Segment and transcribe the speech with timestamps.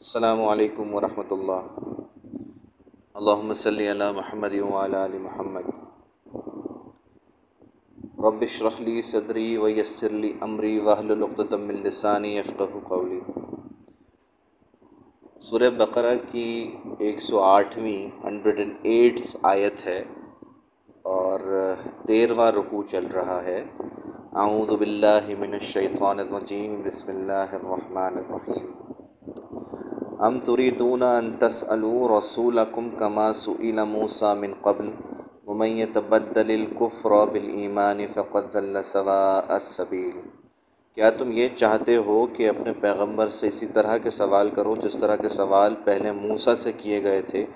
[0.00, 1.80] السلام علیکم ورحمۃ اللہ۔
[3.14, 5.68] اللہم صلی علی محمد وعلی آل محمد۔
[8.18, 13.20] رب اشرح لی صدری ویسر لی امری واحلل عقدۃ من لسانی یفقهوا قولی۔
[15.40, 20.04] سورہ بقرہ کی ایک سو آٹھویں ہنڈریڈ اینڈ ایٹس آیت ہے
[21.02, 21.40] اور
[22.06, 23.64] تیرواں رکوع چل رہا ہے۔
[24.32, 28.79] اعوذ باللہ من الشیطان الرجیم۔ بسم اللہ الرحمن الرحیم۔
[30.26, 34.90] ام تریدون ان تسألوا رسولکم کما سئل موسیٰ من قبل؟
[35.46, 40.20] ومن يتبدل الكفر بالایمان فقد ضل سواء السبیل
[40.94, 44.96] کیا تم یہ چاہتے ہو کہ اپنے پیغمبر سے اسی طرح کے سوال کرو جس
[44.96, 47.46] طرح کے سوال پہلے موسیٰ سے کیے گئے تھے؟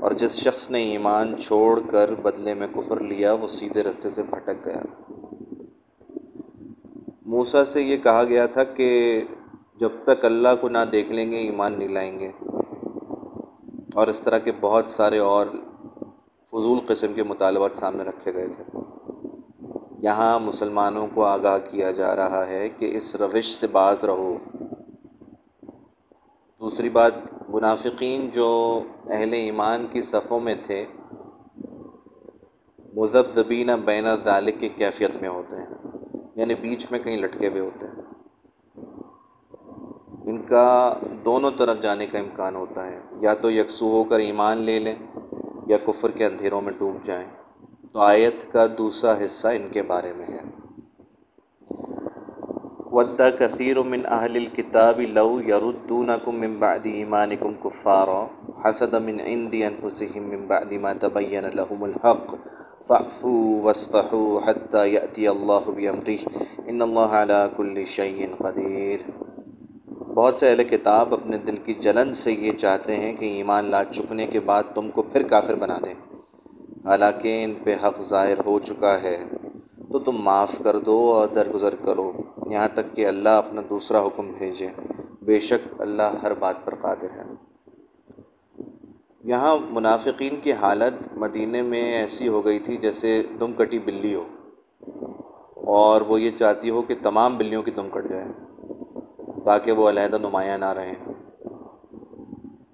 [0.00, 4.22] اور جس شخص نے ایمان چھوڑ کر بدلے میں کفر لیا، وہ سیدھے رستے سے
[4.22, 4.82] بھٹک گیا۔
[7.26, 9.20] موسیٰ سے یہ کہا گیا تھا کہ
[9.80, 12.30] جب تک اللہ کو نہ دیکھ لیں گے، ایمان نہیں لائیں گے۔
[13.94, 15.46] اور اس طرح کے بہت سارے اور
[16.46, 18.78] فضول قسم کے مطالبات سامنے رکھے گئے تھے۔
[19.98, 24.38] یہاں مسلمانوں کو آگاہ کیا جا رہا ہے کہ اس روش سے باز رہو۔
[26.60, 27.12] دوسری بات،
[27.48, 30.84] منافقین جو اہل ایمان کی صفوں میں تھے
[32.94, 33.40] مذہب
[33.84, 35.74] بین ذالک کی کیفیت میں ہوتے ہیں۔
[36.34, 38.03] یعنی بیچ میں کہیں لٹکے ہوئے ہوتے ہیں۔
[40.26, 40.94] ان کا
[41.24, 44.94] دونوں طرف جانے کا امکان ہوتا ہے۔ یا تو یکسو ہو کر ایمان لے لیں
[45.66, 47.28] یا کفر کے اندھیروں میں ڈوب جائیں۔
[47.92, 50.64] تو آیت کا دوسرا حصہ ان کے بارے میں ہے۔
[52.92, 58.26] ودا کثیر من اہل الکتاب لو یردونکم من بعد ایمانکم کفارا
[58.64, 62.34] حسد من عند انفسهم من بعد ما تبین لهم الحق
[62.86, 69.10] فاعفوا واصفحوا حتى یأتی اللہ بامره ان اللہ علی کل شیء قدیر
[70.14, 73.84] بہت سے اہل کتاب اپنے دل کی جلن سے یہ چاہتے ہیں کہ ایمان لا
[73.84, 75.94] چکنے کے بعد تم کو پھر کافر بنا دیں۔
[76.84, 79.24] حالانکہ ان پہ حق ظاہر ہو چکا ہے۔
[79.92, 82.12] تو تم معاف کر دو اور درگزر کرو۔
[82.50, 84.68] یہاں تک کہ اللہ اپنا دوسرا حکم بھیجے۔
[85.22, 87.22] بے شک اللہ ہر بات پر قادر ہے۔
[89.24, 94.24] یہاں منافقین کی حالت مدینہ میں ایسی ہو گئی تھی جیسے دم کٹی بلی ہو۔
[95.54, 98.13] اور وہ یہ چاہتی ہو کہ تمام بلیوں کی دم کٹ جائے۔
[99.44, 100.94] تاکہ وہ علیحدہ نمایاں نہ رہیں۔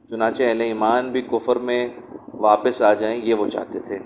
[0.09, 1.89] چنانچہ اہل ایمان بھی کفر میں
[2.35, 3.99] واپس آ جائیں، یہ وہ چاہتے تھے۔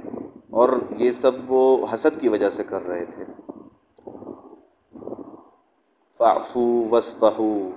[0.50, 3.24] اور یہ سب وہ حسد کی وجہ سے کر رہے تھے۔
[6.18, 7.70] فعفو وصفہو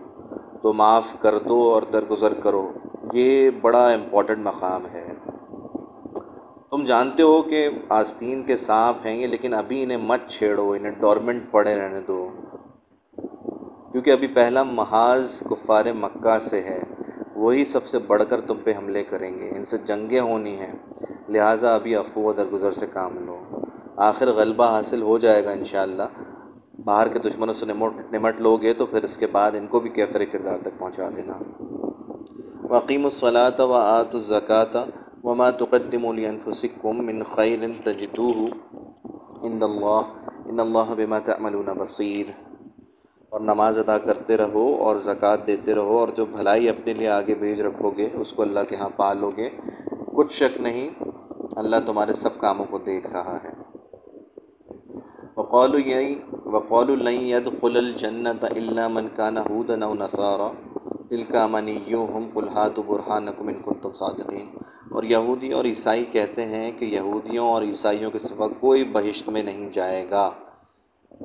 [0.62, 2.72] تو معاف کر دو اور درگزر کرو۔
[3.14, 5.14] یہ بڑا امپورٹنٹ مقام ہے۔
[6.72, 10.92] تم جانتے ہو کہ آستین کے سانپ ہیں یہ، لیکن ابھی انہیں مت چھیڑو، انہیں
[10.92, 12.30] ڈورمنٹ پڑے رہنے دو۔
[13.98, 16.80] کیونکہ ابھی پہلا محاذ کفار مکہ سے ہے،
[17.36, 20.74] وہی سب سے بڑھ کر تم پہ حملے کریں گے۔ ان سے جنگیں ہونی ہیں،
[21.30, 23.40] لہٰذا ابھی افو درگزر سے کام لو۔
[23.96, 26.04] آخر غلبہ حاصل ہو جائے گا انشاءاللہ۔
[26.84, 29.80] باہر کے دشمنوں سے نمٹ نمٹ لو گے تو پھر اس کے بعد ان کو
[29.80, 31.34] بھی کیفر کردار تک پہنچا دینا۔
[32.70, 34.78] وقیم الصلاۃ و آت الزکۃ
[35.24, 38.46] وما تقدم لانفسکم من خیر تجدوه۔
[39.42, 40.02] ان اللہ
[40.46, 42.47] ان اللہ بما تعملون بصیر
[43.30, 47.36] اور نماز ادا کرتے رہو اور زکوٰۃ دیتے رہو اور جو بھلائی اپنے لیے آگے
[47.36, 49.50] بھیج رکھو گے، اس کو اللہ کے ہاں پا لو گے۔
[50.16, 50.90] کچھ شک نہیں،
[51.56, 53.50] اللہ تمہارے سب کاموں کو دیکھ رہا ہے۔
[55.38, 55.82] وقول
[56.46, 60.52] وقول اللہ قل الجنت اللہ من کا نحود نو نصارہ
[61.10, 63.28] دل کا ہم قلحات برحان
[63.94, 64.48] صادقین۔
[64.92, 69.44] اور یہودی اور عیسائی کہتے ہیں کہ یہودیوں اور عیسائیوں کے سوا کوئی بہشت میں
[69.44, 70.30] نہیں جائے گا۔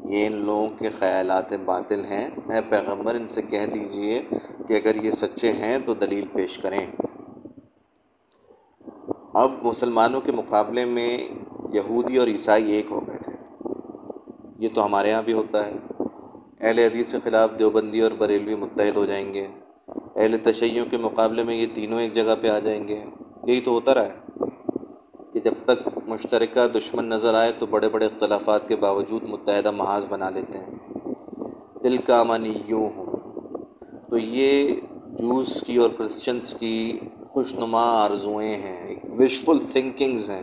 [0.05, 4.23] یہ ان لوگوں کے خیالات باطل ہیں۔ اے پیغمبر، ان سے کہہ دیجیے
[4.69, 6.87] کہ اگر یہ سچے ہیں تو دلیل پیش کریں۔
[9.35, 11.19] اب مسلمانوں کے مقابلے میں
[11.73, 13.33] یہودی اور عیسائی ایک ہو گئے تھے۔
[14.59, 15.73] یہ تو ہمارے یہاں بھی ہوتا ہے۔
[16.61, 19.47] اہل حدیث کے خلاف دیوبندی اور بریلوی متحد ہو جائیں گے۔
[20.17, 23.05] اہل تشیعوں کے مقابلے میں یہ تینوں ایک جگہ پہ آ جائیں گے۔
[23.47, 24.32] یہی تو ہوتا رہا ہے۔
[25.33, 30.07] کہ جب تک مشترکہ دشمن نظر آئے تو بڑے بڑے اختلافات کے باوجود متحدہ محاذ
[30.09, 30.75] بنا لیتے ہیں۔
[31.83, 33.07] دل کا منی یوں ہوں
[34.11, 34.75] تو یہ
[35.07, 36.99] جوس کی اور کرسچنس کی
[37.29, 40.43] خوش نما آرزوئیں ہیں، ایک وشفل تھنکنگز ہیں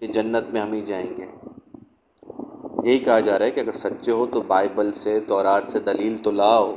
[0.00, 1.26] کہ جنت میں ہم ہی جائیں گے۔
[2.82, 6.16] یہی کہا جا رہا ہے کہ اگر سچے ہو تو بائبل سے، تورات سے دلیل
[6.16, 6.76] تو لاؤ۔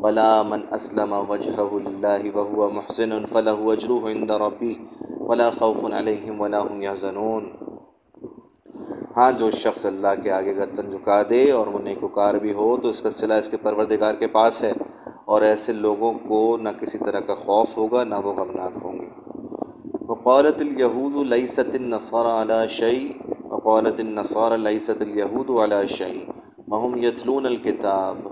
[0.00, 4.74] بلا من اسلم وجہ اللہ وهو محسن فلاح اجرو عند ربی
[5.20, 7.50] ولا خوف علیہم ولا هم يحزنون۔
[9.16, 12.88] ہاں جو شخص اللہ کے آگے گردن جھکا دے اور وہ نیکوکار بھی ہو، تو
[12.88, 14.72] اس کا صلہ اس کے پروردگار کے پاس ہے۔
[15.24, 19.08] اور ایسے لوگوں کو نہ کسی طرح کا خوف ہوگا، نہ وہ غمناک ہوں گے۔
[20.08, 23.08] وقالت الہود لیست النصار علی شعی
[23.44, 26.20] وقالت النصار لیست الہود علی شعی
[26.68, 28.29] مہم یتلون الکتاب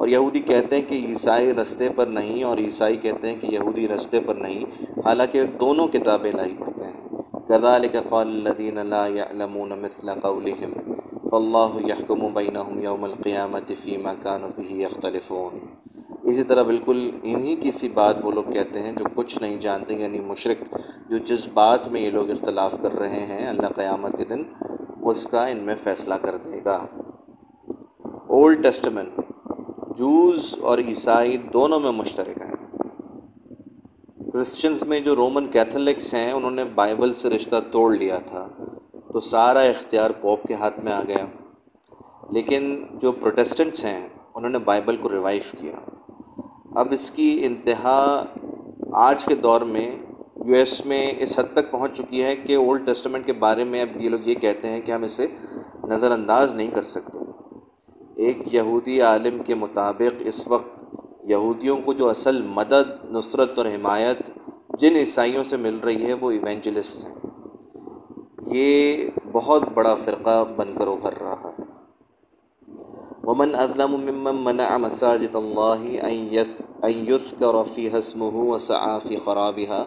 [0.00, 3.88] اور یہودی کہتے ہیں کہ عیسائی رستے پر نہیں اور عیسائی کہتے ہیں کہ یہودی
[3.88, 4.64] رستے پر نہیں،
[5.04, 6.92] حالانکہ دونوں کتابیں لائی پڑھتے ہیں۔
[7.48, 10.72] كذلك قال الذين لا يعلمون مثل قولهم
[11.30, 14.86] فالله يحكم بينهم يوم القيامة فيما كانوا فيه
[16.24, 19.94] اسی طرح بالکل انہی کی سی بات وہ لوگ کہتے ہیں جو کچھ نہیں جانتے
[19.94, 20.78] یعنی مشرق
[21.10, 24.42] جو جس بات میں یہ لوگ اختلاف کر رہے ہیں اللہ قیامت کے دن،
[25.02, 26.86] اس کا ان میں فیصلہ کر دے گا۔
[28.28, 29.20] اولڈ ٹیسٹمنٹ
[30.00, 32.54] جوز اور عیسائی دونوں میں مشترک ہیں۔
[34.32, 38.48] کرسچنز میں جو رومن کیتھولکس ہیں، انہوں نے بائبل سے رشتہ توڑ لیا تھا،
[39.12, 41.26] تو سارا اختیار پوپ کے ہاتھ میں آ گیا۔
[42.30, 45.76] لیکن جو پروٹیسٹنٹس ہیں، انہوں نے بائبل کو ریوائو کیا۔
[46.74, 48.24] اب اس کی انتہا
[48.92, 49.96] آج کے دور میں
[50.46, 53.82] یو ایس میں اس حد تک پہنچ چکی ہے کہ اولڈ ٹیسٹمنٹ کے بارے میں
[53.82, 55.26] اب یہ لوگ یہ کہتے ہیں کہ ہم اسے
[55.84, 57.29] نظر انداز نہیں کر سکتے۔
[58.20, 64.18] ایک یہودی عالم کے مطابق اس وقت یہودیوں کو جو اصل مدد، نصرت اور حمایت
[64.78, 67.14] جن عیسائیوں سے مل رہی ہے، وہ ایونجلسٹ ہیں۔
[68.46, 68.96] یہ
[69.32, 71.62] بہت بڑا فرقہ بن کر ابھر رہا ہے۔
[73.24, 75.84] ومن اظلم ممن منع مساجد الله
[76.82, 79.84] ان يذكر فيها اسمه وسعى في خرابها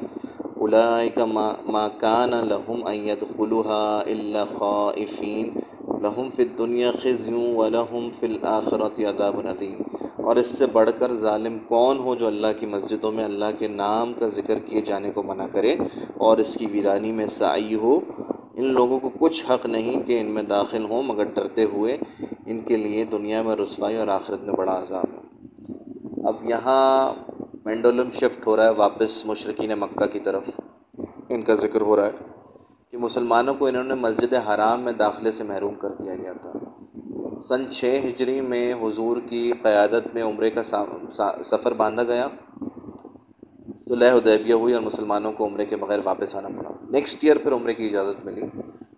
[0.56, 1.19] اولئك
[1.68, 5.73] ما كان لهم ان يدخلوها الا خائفين
[6.03, 11.13] لہم فی دنیا خزیوں و لہم فی الآخرت عذاب ندیم اور اس سے بڑھ کر
[11.13, 15.11] ظالم کون ہو جو اللہ کی مسجدوں میں اللہ کے نام کا ذکر کیے جانے
[15.11, 15.75] کو منع کرے
[16.17, 18.00] اور اس کی ویرانی میں سائی ہو؟
[18.53, 21.97] ان لوگوں کو کچھ حق نہیں کہ ان میں داخل ہوں، مگر ڈرتے ہوئے
[22.45, 25.44] ان کے لیے دنیا میں رسوائی اور آخرت میں بڑا عذاب ہے۔
[26.27, 27.13] اب یہاں
[27.63, 30.59] پینڈولم شفٹ ہو رہا ہے، واپس مشرقین مکہ کی طرف۔
[31.29, 32.32] ان کا ذکر ہو رہا ہے۔
[32.94, 36.51] کہ مسلمانوں کو انہوں نے مسجد حرام میں داخلے سے محروم کر دیا گیا تھا۔
[37.48, 40.63] سن چھ ہجری میں حضور کی قیادت میں عمرے کا
[41.45, 42.28] سفر باندھا گیا۔
[43.88, 47.38] تو لہ ادیبیہ ہوئی اور مسلمانوں کو عمرے کے بغیر واپس آنا پڑا۔ نیکسٹ ایئر
[47.38, 48.42] پھر عمرے کی اجازت ملی۔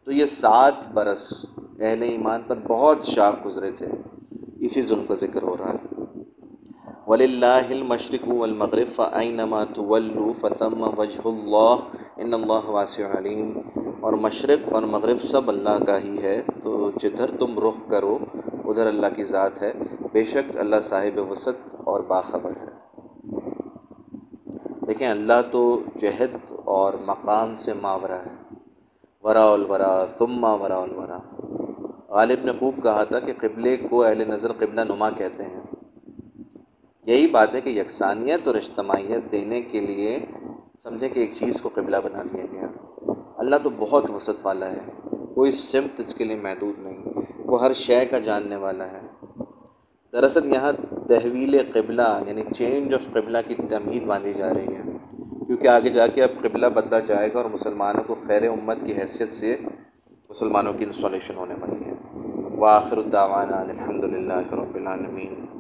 [0.03, 1.45] تو یہ سات برس
[1.79, 3.87] اہل ایمان پر بہت شاخ گزرے تھے۔
[4.59, 6.11] اسی ظلم کا ذکر ہو رہا ہے۔
[7.07, 11.75] ولی اللہ المشرق والمغرب فعینما طلو فتم وجہ اللہ
[12.17, 13.59] ان اللہ واسع علیم
[14.05, 18.17] اور مشرق اور مغرب سب اللہ کا ہی ہے، تو جدھر تم رخ کرو،
[18.65, 19.71] ادھر اللہ کی ذات ہے۔
[20.11, 22.65] بے شک اللہ صاحب وسط اور باخبر ہے۔
[24.87, 28.55] دیکھیں، اللہ تو جہد اور مقام سے ماورہ ہے۔
[29.23, 31.19] ورا الورا ثمہ ورا الورا۔
[32.09, 35.61] غالب نے خوب کہا تھا کہ قبلے کو اہل نظر قبلہ نما کہتے ہیں۔
[37.05, 40.19] یہی بات ہے کہ یکسانیت اور اجتماعیت دینے کے لیے
[40.79, 42.54] سمجھیں کہ ایک چیز کو قبلہ بنا دیا گیا۔
[43.45, 44.79] اللہ تو بہت وسعت والا ہے۔
[45.35, 47.03] کوئی سمت اس کے لیے محدود نہیں،
[47.37, 49.01] وہ ہر شے کا جاننے والا ہے۔
[50.13, 50.71] دراصل یہاں
[51.07, 54.81] تحویل قبلہ یعنی چینج آف قبلہ کی تمہید باندھی جا رہی ہے۔
[55.47, 58.93] کیونکہ آگے جا کے اب قبلہ بدلا جائے گا اور مسلمانوں کو خیر امت کی
[58.93, 59.55] حیثیت سے
[60.29, 61.93] مسلمانوں کی انسٹالیشن ہونے والی ہے۔
[62.57, 65.54] وآخر الدعوانا الحمد للہ رب العالمین۔